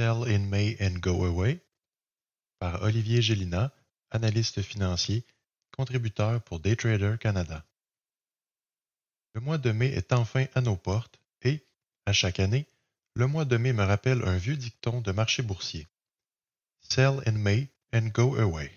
Sell 0.00 0.24
in 0.34 0.48
May 0.48 0.78
and 0.80 1.00
Go 1.00 1.26
Away 1.26 1.60
par 2.58 2.80
Olivier 2.80 3.20
Gélina, 3.20 3.70
analyste 4.10 4.62
financier, 4.62 5.26
contributeur 5.76 6.40
pour 6.40 6.58
Daytrader 6.58 7.16
Canada. 7.20 7.66
Le 9.34 9.42
mois 9.42 9.58
de 9.58 9.72
mai 9.72 9.88
est 9.88 10.14
enfin 10.14 10.46
à 10.54 10.62
nos 10.62 10.76
portes 10.76 11.20
et, 11.42 11.62
à 12.06 12.14
chaque 12.14 12.40
année, 12.40 12.66
le 13.12 13.26
mois 13.26 13.44
de 13.44 13.58
mai 13.58 13.74
me 13.74 13.84
rappelle 13.84 14.26
un 14.26 14.38
vieux 14.38 14.56
dicton 14.56 15.02
de 15.02 15.12
marché 15.12 15.42
boursier. 15.42 15.86
Sell 16.80 17.20
in 17.26 17.32
May 17.32 17.68
and 17.92 18.08
go 18.14 18.36
away. 18.36 18.72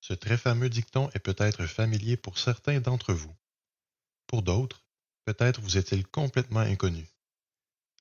Ce 0.00 0.14
très 0.14 0.38
fameux 0.38 0.68
dicton 0.68 1.10
est 1.14 1.18
peut-être 1.18 1.66
familier 1.66 2.16
pour 2.16 2.38
certains 2.38 2.78
d'entre 2.78 3.12
vous. 3.12 3.34
Pour 4.28 4.44
d'autres, 4.44 4.84
peut-être 5.24 5.60
vous 5.60 5.78
est-il 5.78 6.06
complètement 6.06 6.60
inconnu. 6.60 7.08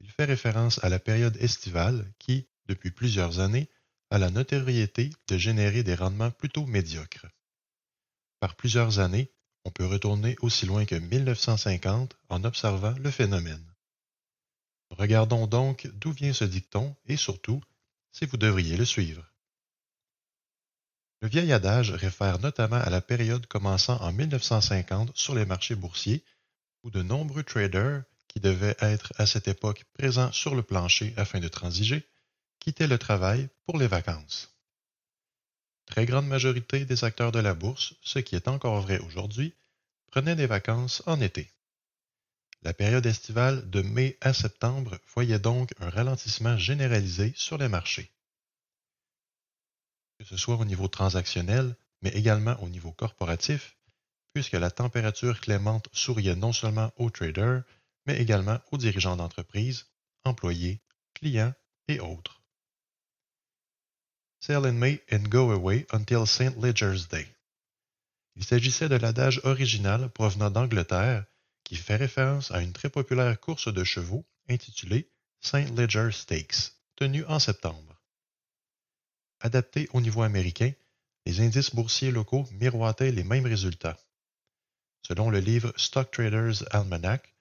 Il 0.01 0.11
fait 0.11 0.25
référence 0.25 0.83
à 0.83 0.89
la 0.89 0.99
période 0.99 1.37
estivale 1.37 2.11
qui, 2.19 2.47
depuis 2.67 2.91
plusieurs 2.91 3.39
années, 3.39 3.69
a 4.09 4.17
la 4.17 4.29
notoriété 4.29 5.09
de 5.27 5.37
générer 5.37 5.83
des 5.83 5.95
rendements 5.95 6.31
plutôt 6.31 6.65
médiocres. 6.65 7.27
Par 8.39 8.55
plusieurs 8.55 8.99
années, 8.99 9.31
on 9.65 9.71
peut 9.71 9.85
retourner 9.85 10.35
aussi 10.41 10.65
loin 10.65 10.85
que 10.85 10.95
1950 10.95 12.15
en 12.29 12.43
observant 12.43 12.95
le 12.99 13.11
phénomène. 13.11 13.73
Regardons 14.91 15.47
donc 15.47 15.87
d'où 15.95 16.11
vient 16.11 16.33
ce 16.33 16.45
dicton 16.45 16.95
et 17.05 17.17
surtout 17.17 17.61
si 18.11 18.25
vous 18.25 18.37
devriez 18.37 18.77
le 18.77 18.85
suivre. 18.85 19.29
Le 21.21 21.27
vieil 21.27 21.51
adage 21.51 21.91
réfère 21.91 22.39
notamment 22.39 22.77
à 22.77 22.89
la 22.89 23.01
période 23.01 23.47
commençant 23.47 23.99
en 24.01 24.13
1950 24.13 25.17
sur 25.17 25.33
les 25.35 25.45
marchés 25.45 25.75
boursiers, 25.75 26.23
où 26.83 26.91
de 26.91 27.01
nombreux 27.01 27.43
traders, 27.43 28.03
qui 28.37 28.41
devaient 28.41 28.77
être 28.81 29.13
à 29.17 29.25
cette 29.25 29.47
époque 29.47 29.83
présents 29.93 30.31
sur 30.31 30.53
le 30.53 30.61
plancher 30.61 31.11
afin 31.17 31.39
de 31.39 31.47
transiger, 31.47 32.07
quittaient 32.59 32.85
le 32.85 32.99
travail 32.99 33.49
pour 33.65 33.79
les 33.79 33.87
vacances. 33.87 34.55
Très 35.87 36.05
grande 36.05 36.27
majorité 36.27 36.85
des 36.85 37.03
acteurs 37.03 37.31
de 37.31 37.39
la 37.39 37.55
bourse, 37.55 37.95
ce 38.03 38.19
qui 38.19 38.35
est 38.35 38.47
encore 38.47 38.79
vrai 38.79 38.99
aujourd'hui, 38.99 39.55
prenaient 40.05 40.35
des 40.35 40.45
vacances 40.45 41.01
en 41.07 41.19
été. 41.19 41.51
La 42.61 42.75
période 42.75 43.07
estivale 43.07 43.67
de 43.71 43.81
mai 43.81 44.19
à 44.21 44.33
septembre 44.33 44.99
voyait 45.15 45.39
donc 45.39 45.73
un 45.79 45.89
ralentissement 45.89 46.59
généralisé 46.59 47.33
sur 47.35 47.57
les 47.57 47.69
marchés. 47.69 48.11
Que 50.19 50.25
ce 50.25 50.37
soit 50.37 50.57
au 50.57 50.65
niveau 50.65 50.87
transactionnel, 50.87 51.75
mais 52.03 52.11
également 52.11 52.61
au 52.61 52.69
niveau 52.69 52.91
corporatif, 52.91 53.75
puisque 54.31 54.53
la 54.53 54.69
température 54.69 55.41
clémente 55.41 55.89
souriait 55.91 56.35
non 56.35 56.53
seulement 56.53 56.91
aux 56.97 57.09
traders, 57.09 57.63
mais 58.07 58.19
également 58.19 58.59
aux 58.71 58.77
dirigeants 58.77 59.17
d'entreprise, 59.17 59.85
employés, 60.23 60.81
clients 61.13 61.53
et 61.87 61.99
autres. 61.99 62.41
Sell 64.39 64.65
in 64.65 64.73
May 64.73 65.03
and 65.11 65.27
go 65.29 65.51
away 65.51 65.85
until 65.91 66.25
St. 66.25 66.55
Ledger's 66.57 67.07
Day. 67.09 67.27
Il 68.35 68.45
s'agissait 68.45 68.87
de 68.87 68.95
l'adage 68.95 69.41
original 69.43 70.09
provenant 70.09 70.49
d'Angleterre 70.49 71.25
qui 71.63 71.75
fait 71.75 71.95
référence 71.95 72.51
à 72.51 72.61
une 72.61 72.71
très 72.71 72.89
populaire 72.89 73.39
course 73.39 73.73
de 73.73 73.83
chevaux 73.83 74.25
intitulée 74.47 75.11
St. 75.41 75.75
Ledger 75.75 76.11
Stakes, 76.11 76.73
tenue 76.95 77.25
en 77.25 77.39
septembre. 77.39 78.01
Adapté 79.41 79.89
au 79.91 80.01
niveau 80.01 80.21
américain, 80.21 80.71
les 81.25 81.41
indices 81.41 81.75
boursiers 81.75 82.11
locaux 82.11 82.47
miroitaient 82.53 83.11
les 83.11 83.23
mêmes 83.23 83.45
résultats. 83.45 83.99
Selon 85.01 85.29
le 85.29 85.39
livre 85.39 85.73
Stock 85.75 86.09
Traders 86.11 86.63
Almanac, 86.73 87.36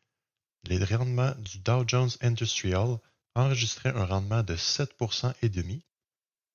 les 0.69 0.84
rendements 0.84 1.34
du 1.38 1.59
Dow 1.59 1.84
Jones 1.87 2.10
Industrial 2.21 2.99
enregistraient 3.34 3.94
un 3.94 4.04
rendement 4.04 4.43
de 4.43 4.56
7,5% 4.56 5.82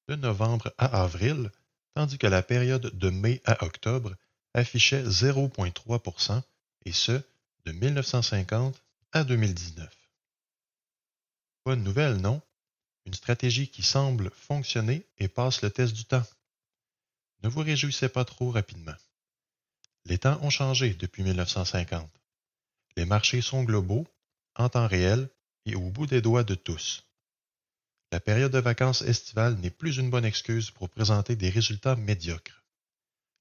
de 0.08 0.16
novembre 0.16 0.74
à 0.78 1.04
avril, 1.04 1.52
tandis 1.96 2.18
que 2.18 2.28
la 2.28 2.42
période 2.42 2.98
de 2.98 3.10
mai 3.10 3.42
à 3.46 3.64
octobre 3.64 4.16
affichait 4.54 5.04
0,3%, 5.04 6.42
et 6.86 6.92
ce, 6.92 7.22
de 7.66 7.72
1950 7.72 8.82
à 9.12 9.24
2019. 9.24 9.96
Bonne 11.66 11.84
nouvelle, 11.84 12.18
non? 12.18 12.42
Une 13.06 13.14
stratégie 13.14 13.68
qui 13.68 13.84
semble 13.84 14.32
fonctionner 14.32 15.06
et 15.18 15.28
passe 15.28 15.62
le 15.62 15.70
test 15.70 15.94
du 15.94 16.06
temps. 16.06 16.26
Ne 17.44 17.50
vous 17.50 17.62
réjouissez 17.62 18.10
pas 18.10 18.26
trop 18.26 18.52
rapidement. 18.52 18.96
Les 20.06 20.18
temps 20.18 20.40
ont 20.42 20.50
changé 20.50 20.94
depuis 20.96 21.24
1950. 21.24 22.10
Les 22.98 23.06
marchés 23.06 23.42
sont 23.42 23.64
globaux, 23.64 24.08
en 24.56 24.70
temps 24.70 24.88
réel 24.88 25.30
et 25.66 25.76
au 25.76 25.90
bout 25.90 26.08
des 26.08 26.22
doigts 26.22 26.44
de 26.44 26.56
tous. 26.56 27.06
La 28.12 28.20
période 28.20 28.52
de 28.52 28.60
vacances 28.60 29.04
estivales 29.04 29.56
n'est 29.56 29.70
plus 29.70 29.98
une 29.98 30.10
bonne 30.10 30.26
excuse 30.26 30.70
pour 30.72 30.90
présenter 30.90 31.36
des 31.36 31.50
résultats 31.50 31.96
médiocres. 31.96 32.66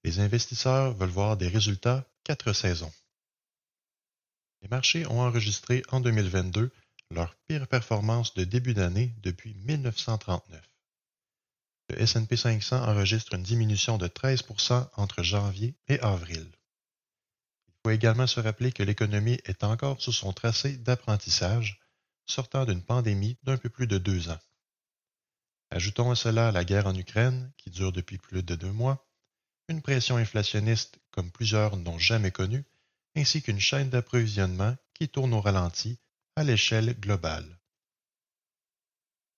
Les 0.05 0.21
investisseurs 0.21 0.95
veulent 0.95 1.09
voir 1.09 1.37
des 1.37 1.49
résultats 1.49 2.07
quatre 2.25 2.53
saisons. 2.53 2.93
Les 4.63 4.69
marchés 4.69 5.07
ont 5.07 5.21
enregistré 5.21 5.83
en 5.91 6.01
2022 6.01 6.71
leur 7.11 7.35
pire 7.49 7.67
performance 7.67 8.35
de 8.35 8.45
début 8.45 8.75
d'année 8.75 9.13
depuis 9.23 9.55
1939. 9.55 10.63
Le 11.89 12.01
S&P 12.01 12.37
500 12.37 12.85
enregistre 12.89 13.35
une 13.35 13.43
diminution 13.43 13.99
de 13.99 14.07
13% 14.07 14.89
entre 14.97 15.25
janvier 15.25 15.75
et 15.89 15.99
avril. 16.01 16.49
Il 17.81 17.89
faut 17.89 17.95
également 17.95 18.27
se 18.27 18.41
rappeler 18.41 18.73
que 18.73 18.83
l'économie 18.83 19.39
est 19.45 19.65
encore 19.65 20.03
sous 20.03 20.13
son 20.13 20.35
tracé 20.35 20.77
d'apprentissage, 20.77 21.81
sortant 22.27 22.67
d'une 22.67 22.85
pandémie 22.85 23.39
d'un 23.43 23.57
peu 23.57 23.71
plus 23.71 23.87
de 23.87 23.97
deux 23.97 24.29
ans. 24.29 24.39
Ajoutons 25.71 26.11
à 26.11 26.15
cela 26.15 26.53
la 26.53 26.65
guerre 26.65 26.87
en 26.87 26.95
Ukraine, 26.95 27.53
qui 27.57 27.71
dure 27.71 27.93
depuis 27.93 28.19
plus 28.19 28.43
de 28.43 28.55
deux 28.55 28.73
mois, 28.73 29.09
une 29.69 29.81
pression 29.81 30.17
inflationniste 30.17 30.99
comme 31.11 31.31
plusieurs 31.31 31.77
n'ont 31.77 31.99
jamais 31.99 32.33
connue, 32.33 32.65
ainsi 33.17 33.41
qu'une 33.41 33.61
chaîne 33.61 33.89
d'approvisionnement 33.89 34.77
qui 34.93 35.09
tourne 35.09 35.33
au 35.33 35.41
ralenti 35.41 35.99
à 36.37 36.45
l'échelle 36.45 36.99
globale. 37.01 37.61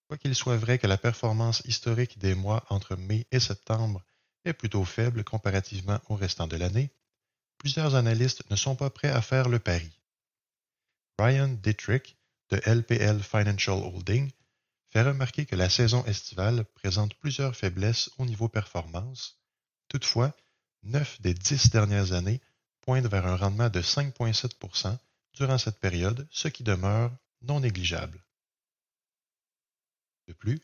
Quoiqu'il 0.08 0.34
soit 0.34 0.56
vrai 0.56 0.78
que 0.78 0.86
la 0.86 0.98
performance 0.98 1.62
historique 1.64 2.18
des 2.18 2.34
mois 2.34 2.64
entre 2.70 2.96
mai 2.96 3.26
et 3.30 3.40
septembre 3.40 4.02
est 4.44 4.52
plutôt 4.52 4.84
faible 4.84 5.22
comparativement 5.22 6.00
au 6.08 6.16
restant 6.16 6.48
de 6.48 6.56
l'année, 6.56 6.92
plusieurs 7.62 7.94
analystes 7.94 8.42
ne 8.50 8.56
sont 8.56 8.74
pas 8.74 8.90
prêts 8.90 9.08
à 9.08 9.22
faire 9.22 9.48
le 9.48 9.60
pari. 9.60 9.90
Brian 11.16 11.56
Dietrich 11.62 12.16
de 12.50 12.56
LPL 12.66 13.22
Financial 13.22 13.78
Holding 13.78 14.32
fait 14.90 15.02
remarquer 15.02 15.46
que 15.46 15.54
la 15.54 15.70
saison 15.70 16.04
estivale 16.06 16.64
présente 16.74 17.14
plusieurs 17.14 17.54
faiblesses 17.54 18.10
au 18.18 18.26
niveau 18.26 18.48
performance. 18.48 19.38
Toutefois, 19.86 20.36
neuf 20.82 21.20
des 21.20 21.34
dix 21.34 21.70
dernières 21.70 22.12
années 22.12 22.40
pointe 22.80 23.06
vers 23.06 23.28
un 23.28 23.36
rendement 23.36 23.70
de 23.70 23.80
5,7% 23.80 24.98
durant 25.34 25.56
cette 25.56 25.78
période, 25.78 26.26
ce 26.32 26.48
qui 26.48 26.64
demeure 26.64 27.12
non 27.42 27.60
négligeable. 27.60 28.24
De 30.26 30.32
plus, 30.32 30.60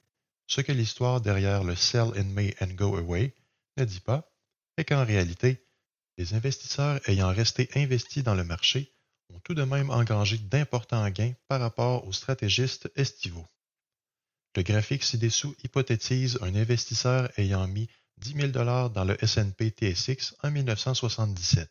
ce 0.49 0.63
que 0.63 0.73
l'histoire 0.73 1.21
derrière 1.21 1.63
le 1.63 1.77
Sell 1.77 2.11
in 2.17 2.25
May 2.25 2.57
and 2.61 2.75
Go 2.75 2.97
Away 2.97 3.37
ne 3.77 3.85
dit 3.85 4.01
pas 4.01 4.29
est 4.77 4.85
qu'en 4.85 5.05
réalité, 5.05 5.68
les 6.19 6.35
investisseurs 6.35 7.01
ayant 7.09 7.33
resté 7.33 7.71
investis 7.77 8.25
dans 8.25 8.35
le 8.35 8.45
marché 8.45 8.93
ont 9.33 9.39
tout 9.41 9.55
de 9.55 9.63
même 9.63 9.91
engrangé 9.91 10.37
d'importants 10.37 11.09
gains 11.11 11.35
par 11.47 11.61
rapport 11.61 12.07
aux 12.07 12.13
stratégistes 12.13 12.91
estivaux. 12.97 13.47
Le 14.57 14.63
graphique 14.63 15.05
ci-dessous 15.05 15.55
hypothétise 15.63 16.39
un 16.43 16.55
investisseur 16.57 17.31
ayant 17.39 17.69
mis 17.69 17.89
10 18.17 18.53
000 18.53 18.89
dans 18.89 19.05
le 19.05 19.23
S&P 19.23 19.71
TSX 19.71 20.35
en 20.43 20.51
1977. 20.51 21.71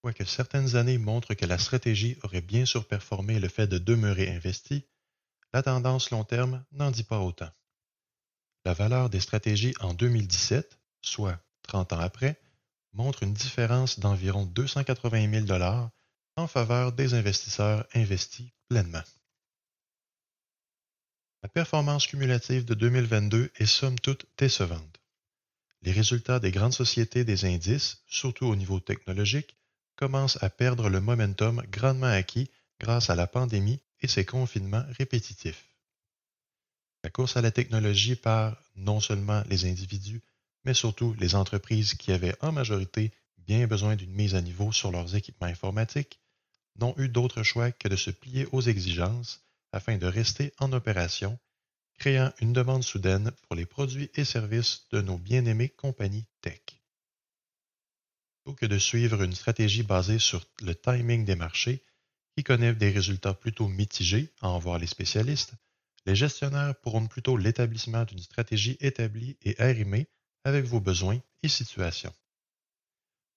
Quoique 0.00 0.24
certaines 0.24 0.76
années 0.76 0.96
montrent 0.96 1.34
que 1.34 1.44
la 1.44 1.58
stratégie 1.58 2.16
aurait 2.22 2.40
bien 2.40 2.64
surperformé 2.64 3.38
le 3.38 3.48
fait 3.48 3.66
de 3.66 3.76
demeurer 3.76 4.30
investi, 4.30 4.86
la 5.52 5.62
tendance 5.62 6.10
long 6.10 6.24
terme 6.24 6.64
n'en 6.72 6.90
dit 6.90 7.04
pas 7.04 7.20
autant. 7.20 7.50
La 8.64 8.72
valeur 8.72 9.10
des 9.10 9.20
stratégies 9.20 9.74
en 9.80 9.92
2017, 9.92 10.78
soit 11.02 11.38
30 11.64 11.92
ans 11.92 12.00
après, 12.00 12.40
montre 12.94 13.22
une 13.22 13.34
différence 13.34 13.98
d'environ 13.98 14.46
280 14.46 15.46
000 15.46 15.60
en 16.36 16.46
faveur 16.46 16.92
des 16.92 17.14
investisseurs 17.14 17.86
investis 17.94 18.50
pleinement. 18.68 19.02
performance 21.52 22.06
cumulative 22.06 22.64
de 22.64 22.74
2022 22.74 23.52
est 23.56 23.66
somme 23.66 23.98
toute 23.98 24.26
décevante. 24.38 25.00
Les 25.82 25.92
résultats 25.92 26.40
des 26.40 26.50
grandes 26.50 26.72
sociétés 26.72 27.24
des 27.24 27.44
indices, 27.44 28.02
surtout 28.08 28.46
au 28.46 28.56
niveau 28.56 28.80
technologique, 28.80 29.56
commencent 29.96 30.42
à 30.42 30.50
perdre 30.50 30.88
le 30.88 31.00
momentum 31.00 31.62
grandement 31.70 32.06
acquis 32.06 32.50
grâce 32.80 33.10
à 33.10 33.14
la 33.14 33.26
pandémie 33.26 33.80
et 34.00 34.08
ses 34.08 34.24
confinements 34.24 34.84
répétitifs. 34.98 35.68
La 37.04 37.10
course 37.10 37.36
à 37.36 37.42
la 37.42 37.50
technologie 37.50 38.16
par 38.16 38.56
non 38.76 38.98
seulement 38.98 39.42
les 39.48 39.66
individus, 39.66 40.22
mais 40.64 40.74
surtout 40.74 41.14
les 41.18 41.34
entreprises 41.34 41.94
qui 41.94 42.12
avaient 42.12 42.36
en 42.40 42.52
majorité 42.52 43.12
bien 43.38 43.66
besoin 43.66 43.96
d'une 43.96 44.12
mise 44.12 44.34
à 44.34 44.40
niveau 44.40 44.72
sur 44.72 44.90
leurs 44.90 45.14
équipements 45.14 45.46
informatiques, 45.46 46.20
n'ont 46.76 46.94
eu 46.98 47.08
d'autre 47.08 47.42
choix 47.42 47.70
que 47.70 47.88
de 47.88 47.96
se 47.96 48.10
plier 48.10 48.46
aux 48.52 48.62
exigences 48.62 49.44
afin 49.72 49.98
de 49.98 50.06
rester 50.06 50.52
en 50.58 50.72
opération, 50.72 51.38
créant 51.98 52.32
une 52.40 52.52
demande 52.52 52.82
soudaine 52.82 53.30
pour 53.42 53.56
les 53.56 53.66
produits 53.66 54.10
et 54.14 54.24
services 54.24 54.86
de 54.90 55.00
nos 55.00 55.18
bien-aimées 55.18 55.68
compagnies 55.68 56.26
tech. 56.40 56.60
Plutôt 58.44 58.56
que 58.56 58.66
de 58.66 58.78
suivre 58.78 59.22
une 59.22 59.34
stratégie 59.34 59.82
basée 59.82 60.18
sur 60.18 60.44
le 60.62 60.74
timing 60.74 61.24
des 61.24 61.36
marchés, 61.36 61.82
qui 62.36 62.42
connaît 62.42 62.74
des 62.74 62.90
résultats 62.90 63.34
plutôt 63.34 63.68
mitigés, 63.68 64.32
à 64.40 64.48
en 64.48 64.58
voir 64.58 64.78
les 64.78 64.88
spécialistes, 64.88 65.54
les 66.06 66.16
gestionnaires 66.16 66.74
pourront 66.80 67.06
plutôt 67.06 67.36
l'établissement 67.36 68.04
d'une 68.04 68.18
stratégie 68.18 68.76
établie 68.80 69.38
et 69.42 69.58
arrimée 69.60 70.08
avec 70.44 70.64
vos 70.64 70.80
besoins 70.80 71.20
et 71.42 71.48
situations. 71.48 72.14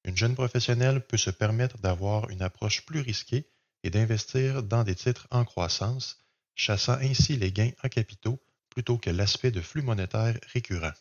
Une 0.04 0.16
jeune 0.16 0.36
professionnelle 0.36 1.06
peut 1.06 1.18
se 1.18 1.30
permettre 1.30 1.78
d'avoir 1.80 2.30
une 2.30 2.42
approche 2.42 2.86
plus 2.86 3.02
risquée 3.02 3.50
et 3.84 3.90
d'investir 3.90 4.64
dans 4.64 4.84
des 4.84 4.96
titres 4.96 5.28
en 5.32 5.44
croissance, 5.44 6.18
chassant 6.56 6.98
ainsi 7.02 7.38
les 7.38 7.52
gains 7.52 7.72
en 7.84 7.90
capitaux 7.90 8.40
plutôt 8.70 8.98
que 8.98 9.10
l'aspect 9.10 9.52
de 9.52 9.62
flux 9.62 9.82
monétaire 9.82 10.38
récurrent. 10.54 10.94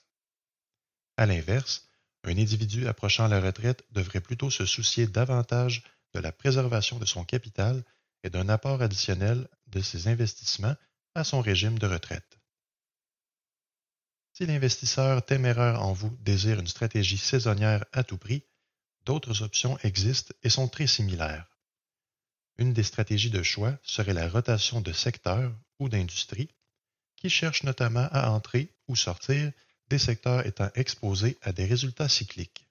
À 1.17 1.27
l'inverse, 1.27 1.89
un 2.25 2.37
individu 2.37 2.89
approchant 2.89 3.29
la 3.29 3.41
retraite 3.41 3.85
devrait 3.91 4.21
plutôt 4.21 4.51
se 4.51 4.67
soucier 4.67 5.07
davantage 5.07 5.85
de 6.15 6.21
la 6.21 6.33
préservation 6.33 6.99
de 6.99 7.05
son 7.05 7.25
capital 7.25 7.85
et 8.23 8.31
d'un 8.31 8.49
apport 8.49 8.83
additionnel 8.83 9.49
de 9.69 9.81
ses 9.81 10.09
investissements 10.09 10.75
à 11.15 11.23
son 11.23 11.41
régime 11.41 11.79
de 11.79 11.87
retraite. 11.87 12.36
Si 14.37 14.45
l'investisseur 14.45 15.25
téméraire 15.25 15.83
en 15.83 15.95
vous 15.95 16.15
désire 16.21 16.61
une 16.61 16.67
stratégie 16.67 17.17
saisonnière 17.17 17.87
à 17.93 18.05
tout 18.05 18.19
prix, 18.19 18.45
D'autres 19.07 19.43
options 19.43 19.79
existent 19.85 20.35
et 20.43 20.51
sont 20.51 20.67
très 20.67 20.89
similaires. 20.89 21.47
Une 22.59 22.73
des 22.73 22.83
stratégies 22.83 23.31
de 23.31 23.43
choix 23.45 23.79
serait 23.85 24.13
la 24.13 24.29
rotation 24.29 24.81
de 24.81 24.93
secteurs 24.93 25.55
ou 25.79 25.89
d'industries, 25.89 26.51
qui 27.15 27.31
cherchent 27.31 27.63
notamment 27.63 28.09
à 28.11 28.31
entrer 28.31 28.75
ou 28.89 28.97
sortir 28.97 29.53
des 29.89 29.99
secteurs 29.99 30.45
étant 30.45 30.71
exposés 30.75 31.39
à 31.43 31.53
des 31.53 31.67
résultats 31.67 32.09
cycliques. 32.09 32.67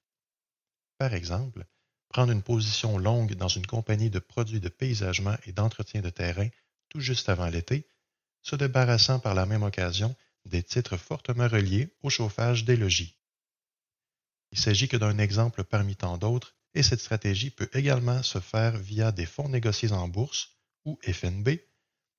Par 0.97 1.13
exemple, 1.13 1.65
prendre 2.09 2.33
une 2.33 2.43
position 2.43 2.97
longue 2.97 3.35
dans 3.35 3.47
une 3.47 3.65
compagnie 3.65 4.09
de 4.09 4.19
produits 4.19 4.59
de 4.59 4.69
paysagement 4.69 5.37
et 5.45 5.53
d'entretien 5.53 6.01
de 6.01 6.09
terrain 6.09 6.49
tout 6.89 6.99
juste 6.99 7.29
avant 7.29 7.47
l'été, 7.47 7.87
se 8.41 8.57
débarrassant 8.57 9.19
par 9.19 9.33
la 9.33 9.45
même 9.45 9.63
occasion 9.63 10.15
des 10.45 10.63
titres 10.63 10.97
fortement 10.97 11.47
reliés 11.47 11.89
au 12.03 12.09
chauffage 12.09 12.65
des 12.65 12.77
logis. 12.77 13.17
Il 14.51 14.59
s'agit 14.59 14.87
que 14.87 14.97
d'un 14.97 15.17
exemple 15.17 15.63
parmi 15.63 15.95
tant 15.95 16.17
d'autres, 16.17 16.55
et 16.73 16.83
cette 16.83 17.01
stratégie 17.01 17.51
peut 17.51 17.69
également 17.73 18.21
se 18.21 18.39
faire 18.39 18.77
via 18.77 19.11
des 19.11 19.25
fonds 19.25 19.49
négociés 19.49 19.91
en 19.91 20.07
bourse 20.07 20.51
ou 20.83 20.99
FNB, 21.03 21.49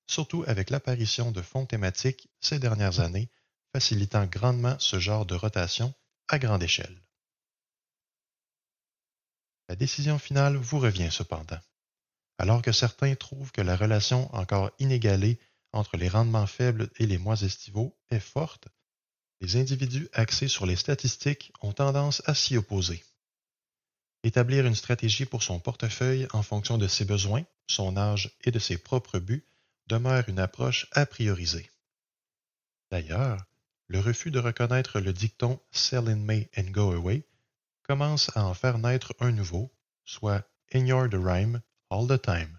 surtout 0.06 0.44
avec 0.46 0.70
l'apparition 0.70 1.30
de 1.30 1.42
fonds 1.42 1.66
thématiques 1.66 2.28
ces 2.40 2.58
dernières 2.58 3.00
années, 3.00 3.30
facilitant 3.72 4.26
grandement 4.26 4.78
ce 4.78 4.98
genre 4.98 5.26
de 5.26 5.34
rotation 5.34 5.94
à 6.28 6.38
grande 6.38 6.62
échelle. 6.62 7.02
La 9.68 9.76
décision 9.76 10.18
finale 10.18 10.56
vous 10.56 10.78
revient 10.78 11.10
cependant. 11.10 11.58
Alors 12.38 12.62
que 12.62 12.72
certains 12.72 13.14
trouvent 13.14 13.52
que 13.52 13.60
la 13.60 13.76
relation 13.76 14.32
encore 14.34 14.70
inégalée 14.78 15.40
entre 15.72 15.96
les 15.96 16.08
rendements 16.08 16.46
faibles 16.46 16.90
et 16.96 17.06
les 17.06 17.18
mois 17.18 17.40
estivaux 17.42 17.96
est 18.10 18.20
forte, 18.20 18.68
les 19.40 19.56
individus 19.56 20.08
axés 20.12 20.48
sur 20.48 20.66
les 20.66 20.76
statistiques 20.76 21.52
ont 21.60 21.72
tendance 21.72 22.22
à 22.26 22.34
s'y 22.34 22.56
opposer. 22.56 23.04
Établir 24.22 24.66
une 24.66 24.74
stratégie 24.74 25.26
pour 25.26 25.42
son 25.42 25.60
portefeuille 25.60 26.26
en 26.32 26.42
fonction 26.42 26.78
de 26.78 26.88
ses 26.88 27.04
besoins, 27.04 27.44
son 27.66 27.96
âge 27.96 28.36
et 28.44 28.50
de 28.50 28.58
ses 28.58 28.78
propres 28.78 29.18
buts 29.18 29.46
demeure 29.86 30.28
une 30.28 30.38
approche 30.38 30.88
à 30.92 31.06
prioriser. 31.06 31.70
D'ailleurs, 32.90 33.44
le 33.88 34.00
refus 34.00 34.30
de 34.30 34.38
reconnaître 34.38 35.00
le 35.00 35.12
dicton 35.12 35.60
Sell 35.70 36.08
in 36.08 36.16
May 36.16 36.50
and 36.56 36.70
go 36.70 36.92
away 36.92 37.24
commence 37.82 38.36
à 38.36 38.44
en 38.44 38.54
faire 38.54 38.78
naître 38.78 39.14
un 39.20 39.30
nouveau, 39.30 39.72
soit 40.04 40.48
Ignore 40.72 41.08
the 41.08 41.14
rhyme 41.14 41.62
all 41.90 42.08
the 42.08 42.20
time. 42.20 42.58